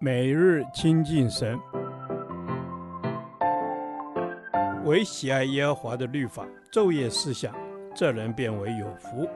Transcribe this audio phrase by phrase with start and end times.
[0.00, 1.58] 每日亲近神，
[4.84, 7.54] 唯喜爱耶和华的律法，昼夜思想，
[7.94, 9.28] 这人便为有福。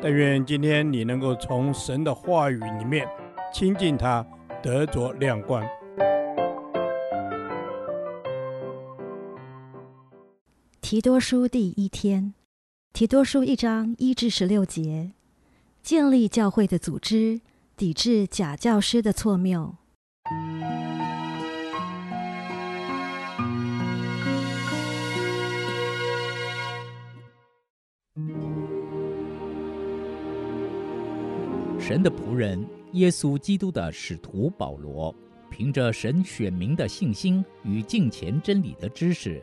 [0.00, 3.06] 但愿今天你能够从神的话语里面
[3.52, 4.26] 亲近他，
[4.62, 5.62] 得着亮光。
[10.80, 12.34] 提多书第一天，
[12.92, 15.12] 提多书一章一至十六节，
[15.82, 17.40] 建立教会的组织。
[17.82, 19.74] 抵制假教师的错谬。
[31.80, 35.12] 神的仆人，耶稣基督的使徒保罗，
[35.50, 39.42] 凭着神选民的信心与敬虔真理的知识，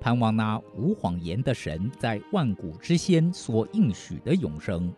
[0.00, 4.92] 盼望那无谎言的神在万古之先所应许的永生，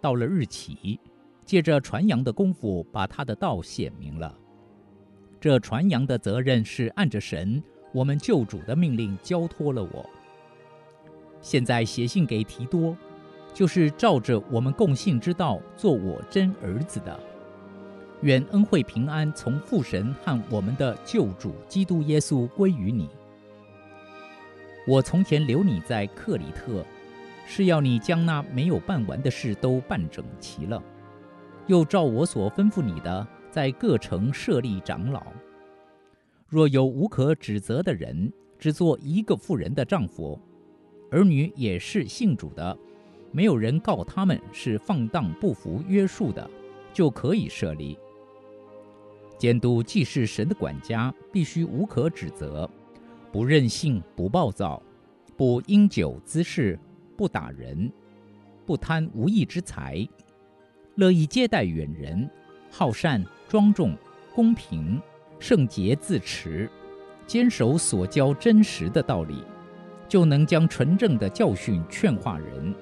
[0.00, 0.98] 到了日期。
[1.44, 4.34] 借着传扬的功夫，把他的道显明了。
[5.40, 10.08] 这传扬的责任是按着神我们救主的命令交托了我。
[11.40, 12.96] 现在写信给提多，
[13.52, 17.18] 就是照着我们共信之道做我真儿子的。
[18.22, 23.08] 愿恩惠平安从父神和我们的救主基督耶稣归于你。
[24.86, 26.84] 我从前留你在克里特，
[27.46, 30.80] 是要你将那没有办完的事都办整齐了。
[31.66, 35.22] 又照我所吩咐你的，在各城设立长老。
[36.48, 40.38] 若有无可指责的人，只做一个妇人的丈夫，
[41.10, 42.76] 儿女也是信主的，
[43.30, 46.48] 没有人告他们是放荡不服约束的，
[46.92, 47.98] 就可以设立。
[49.38, 52.68] 监督既是神的管家，必须无可指责，
[53.32, 54.82] 不任性，不暴躁，
[55.36, 56.78] 不因酒滋事，
[57.16, 57.90] 不打人，
[58.66, 60.06] 不贪无义之财。
[60.96, 62.28] 乐意接待远人，
[62.70, 63.96] 好善、庄重、
[64.34, 65.00] 公平、
[65.38, 66.68] 圣洁自持，
[67.26, 69.42] 坚守所教真实的道理，
[70.06, 72.74] 就能将纯正的教训劝化人，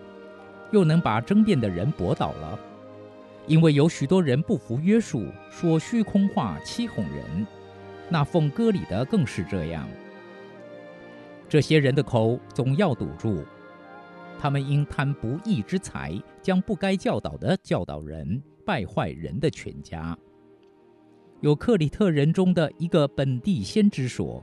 [0.73, 2.59] 又能把争辩的人驳倒了。
[3.47, 7.47] 因为有许多人不服约束，说虚空话，欺哄人。
[8.09, 9.89] 那奉割礼的更是这样。
[11.49, 13.45] 这些人的口总要堵住。
[14.41, 20.17] 他们因贪不义之财，将不该教导的教导人，败坏人的全家。
[21.43, 24.43] 有克里特人中的一个本地先知说：“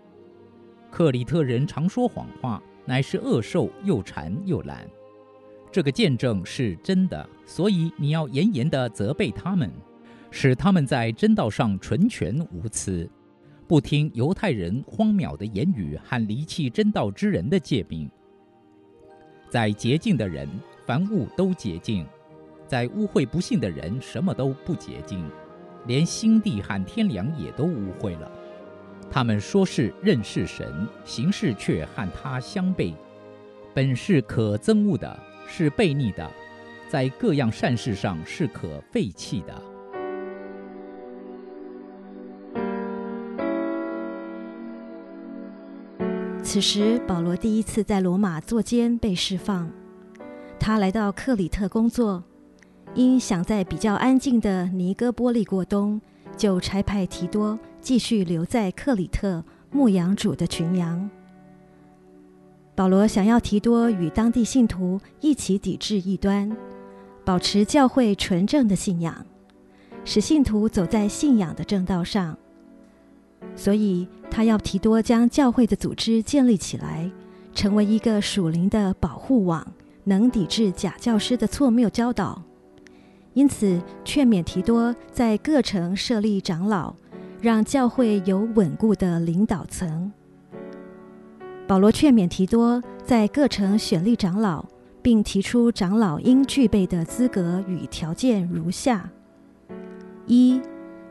[0.91, 4.87] 克里特人常说谎话，乃是恶兽，又馋又懒。”
[5.73, 9.71] 这个见证是真的，所以你要严严地责备他们，
[10.29, 13.09] 使他们在真道上纯全无疵，
[13.67, 18.07] 不听犹太人荒谬的言语和离弃真道之人的诫命。
[19.49, 20.47] 在洁净的人，
[20.85, 22.05] 凡物都洁净；
[22.67, 25.29] 在污秽不信的人，什么都不洁净，
[25.85, 28.31] 连心地和天良也都污秽了。
[29.09, 32.93] 他们说是认识神，行事却和他相悖，
[33.73, 36.29] 本是可憎恶的，是悖逆的，
[36.89, 39.61] 在各样善事上是可废弃的。
[46.49, 49.69] 此时，保罗第一次在罗马坐监被释放。
[50.57, 52.23] 他来到克里特工作，
[52.95, 55.99] 因想在比较安静的尼哥波利过冬，
[56.37, 61.09] 就差派提多继续留在克里特牧养主的群羊。
[62.75, 66.55] 保罗想要提多与当地信徒一起抵制异端，
[67.25, 69.25] 保持教会纯正的信仰，
[70.05, 72.37] 使信徒走在信仰的正道上。
[73.55, 77.09] 所以，他要提多将教会的组织建立起来，
[77.53, 79.65] 成为一个属灵的保护网，
[80.03, 82.41] 能抵制假教师的错谬教导。
[83.33, 86.93] 因此，劝勉提多在各城设立长老，
[87.41, 90.11] 让教会有稳固的领导层。
[91.67, 94.65] 保罗劝勉提多在各城选立长老，
[95.01, 99.09] 并提出长老应具备的资格与条件如下：
[100.25, 100.61] 一，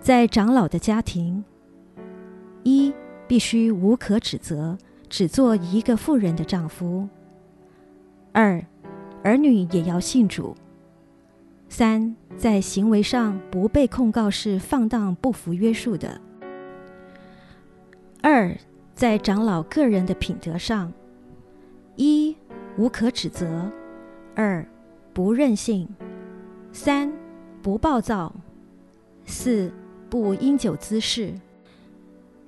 [0.01, 1.45] 在长老的家庭。
[2.67, 2.93] 一，
[3.29, 4.77] 必须无可指责，
[5.09, 7.09] 只做一个妇人的丈夫。
[8.33, 8.61] 二，
[9.23, 10.57] 儿女也要信主。
[11.69, 16.21] 三，在行为上不被控告是放荡不服约束的。
[18.21, 18.53] 二，
[18.97, 20.93] 在长老个人的品德上，
[21.95, 22.37] 一，
[22.77, 23.47] 无可指责；
[24.35, 24.67] 二，
[25.13, 25.87] 不任性；
[26.73, 27.13] 三，
[27.63, 28.35] 不暴躁；
[29.25, 29.73] 四，
[30.11, 31.33] 不因酒滋事。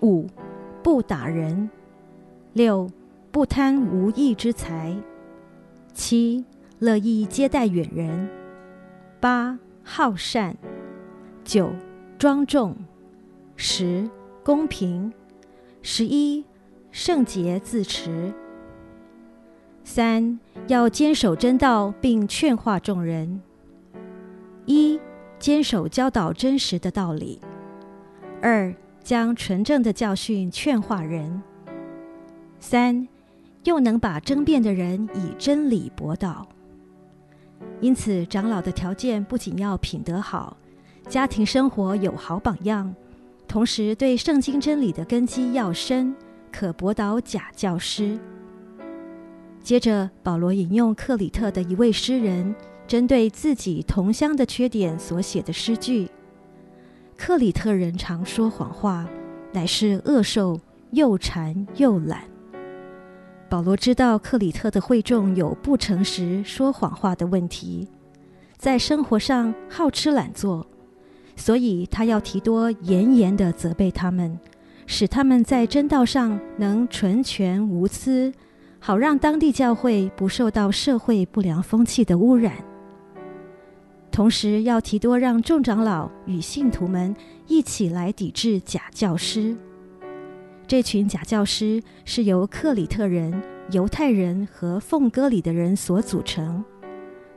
[0.00, 0.27] 五，
[0.83, 1.69] 不打人；
[2.53, 2.89] 六，
[3.33, 4.95] 不贪无义之财；
[5.93, 6.45] 七，
[6.79, 8.29] 乐意接待远人；
[9.21, 10.55] 八，好善；
[11.45, 11.71] 九，
[12.17, 12.73] 庄重；
[13.56, 14.09] 十、
[14.45, 15.11] 公平；
[15.83, 16.44] 十一、
[16.93, 18.33] 圣洁自持。
[19.83, 23.41] 三、要坚守真道，并劝化众人。
[24.67, 25.01] 一、
[25.39, 27.41] 坚守教导真实的道理；
[28.41, 28.73] 二、
[29.08, 31.40] 将纯正的教训劝化人；
[32.60, 33.08] 三、
[33.64, 36.46] 又能把争辩的人以真理驳倒。
[37.81, 40.58] 因此，长老的条件不仅要品德好，
[41.08, 42.94] 家庭生活有好榜样，
[43.46, 46.14] 同时对圣经真理的根基要深，
[46.52, 48.19] 可驳倒假教师。
[49.62, 52.55] 接着，保罗引用克里特的一位诗人
[52.87, 56.10] 针对自己同乡的缺点所写的诗句
[57.19, 59.05] ：“克里特人常说谎话，
[59.53, 60.59] 乃是恶兽，
[60.93, 62.23] 又馋又懒。”
[63.50, 67.88] 保罗知道克里特的会众有不诚实、说谎话的问题，
[68.56, 70.65] 在生活上好吃懒做，
[71.35, 74.38] 所以他要提多严严地责备他们，
[74.87, 78.32] 使他们在真道上能纯全无疵，
[78.79, 82.53] 好让当地教会不受到社会不良风气的污染。
[84.19, 87.15] 同时，要提多让众长老与信徒们
[87.47, 89.56] 一起来抵制假教师。
[90.67, 96.65] 这群假教师是由克里特人、犹太人和奉割礼的人所组成。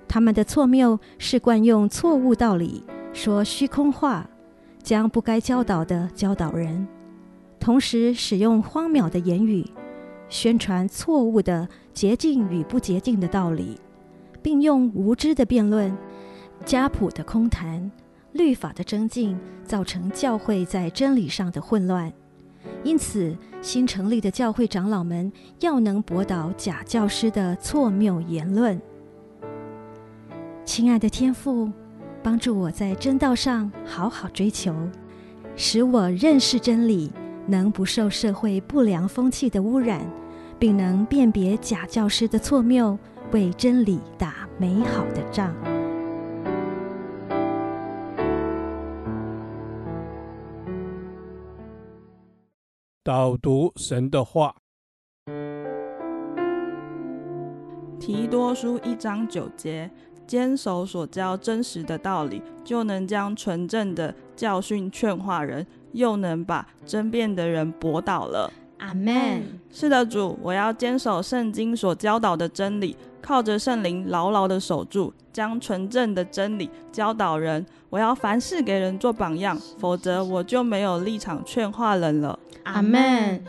[0.07, 2.83] 他们的错谬是惯用错误道理，
[3.13, 4.27] 说虚空话，
[4.81, 6.87] 将不该教导的教导人，
[7.59, 9.63] 同时使用荒谬的言语，
[10.29, 13.79] 宣传错误的洁净与不洁净的道理，
[14.41, 15.95] 并用无知的辩论、
[16.65, 17.91] 家谱的空谈、
[18.33, 22.11] 律法的增进，造成教会在真理上的混乱。
[22.83, 28.79] 因此，新成立的教会长老们要能驳倒假教师的错谬言论。
[30.63, 31.69] 亲爱的天父，
[32.23, 34.73] 帮助我在真道上好好追求，
[35.55, 37.11] 使我认识真理，
[37.47, 40.05] 能不受社会不良风气的污染，
[40.59, 42.97] 并能辨别假教师的错谬，
[43.31, 45.53] 为真理打美好的仗。
[53.03, 54.55] 导读神的话，
[57.99, 59.89] 提多书一章九节，
[60.27, 68.53] 坚守所教真实的道理，就能将纯正的教训劝化人，又能把争辩的人驳倒了。
[68.81, 69.43] 阿门。
[69.71, 77.65] 是的，主，我要坚守圣经所教导的真理，靠着圣灵牢牢的守住，将纯正的真理教导人。
[77.89, 82.37] 我要凡事给人做榜样，否则我就没有立场劝化人了。
[82.63, 83.43] 阿门。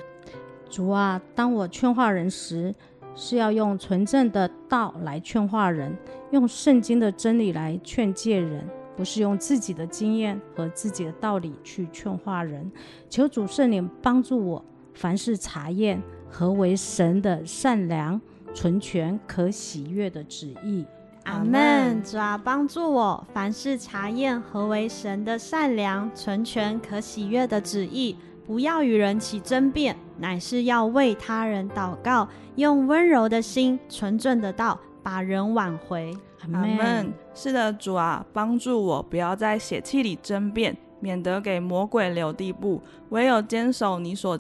[0.69, 2.75] 主啊，当我劝化人时，
[3.15, 5.97] 是要用纯正的道来劝化人，
[6.31, 12.71] 用圣经的真理来劝诫人，不是用自己的经验和自己的道理去劝化人。
[13.11, 14.65] 求主圣灵帮助我，
[14.95, 18.21] 凡事查验何为神的善良、
[18.55, 20.85] 纯全、可喜悦的旨意。
[21.25, 22.03] 阿门。
[22.03, 28.17] 主啊，帮助我，凡事查验何为神的善良、纯全、可喜悦的旨意。
[28.45, 36.13] 不要与人起争辩，乃是要为他人祷告，用温柔的心、纯正的道，把人挽回。
[36.43, 37.13] 阿门。
[37.33, 42.83] 是的，主啊，帮助我，不要在血气里争辩，免得给魔鬼留地步。
[43.11, 44.37] 唯有坚守你所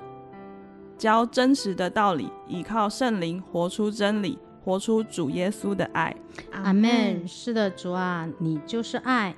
[1.02, 6.14] 教真实的道理，依靠圣灵活出真理，活出主耶稣的爱。
[6.52, 7.26] 阿门。
[7.26, 9.34] 是的，主啊，你就是爱，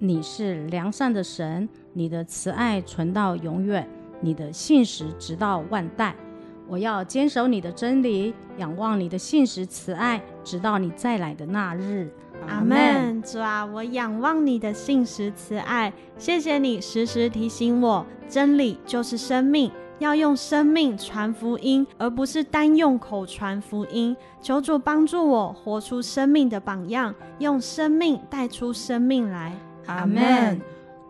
[0.00, 3.88] 你是良善的神，你的慈爱存到永远。
[4.20, 6.16] 你的信实直到万代，
[6.66, 12.12] 我要坚守你的真理，仰望你的信实慈爱，直到你再来的那日。
[12.48, 13.22] 阿门。
[13.22, 24.16] 主啊，我仰望你的信实慈爱，谢谢你时时提醒我，真理就是生命，要用生命传福音，而不是单用口传福音。
[24.40, 29.52] 求主帮助我活出生命的榜样，用生命带出生命来。
[29.86, 30.60] 阿门。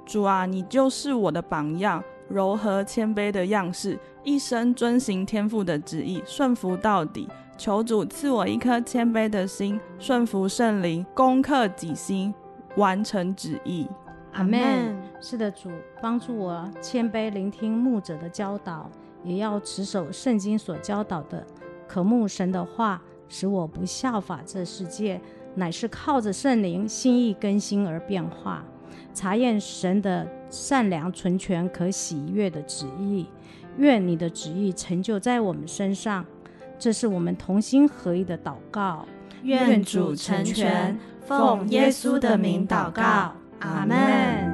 [0.04, 2.02] 主啊，你就是我的榜样。
[2.28, 7.28] 柔和谦卑的样式，一生遵行天父的旨意，顺服到底。
[7.56, 12.34] 求主赐我一颗谦卑的心，顺服圣灵，攻克己心，
[12.76, 13.86] 完成旨意。
[14.32, 14.96] 阿门。
[15.26, 15.70] 是的，主
[16.02, 18.90] 帮助我谦卑聆听牧者的教导，
[19.22, 21.42] 也要持守圣经所教导的，
[21.88, 25.18] 渴慕神的话，使我不效法这世界，
[25.54, 28.62] 乃是靠着圣灵心意更新而变化。
[29.14, 33.26] 查验神的善良、纯全、可喜悦的旨意，
[33.78, 36.22] 愿你的旨意成就在我们身上。
[36.78, 39.06] 这是我们同心合意的祷告。
[39.42, 44.53] 愿主成全，奉耶稣的名祷告，阿门。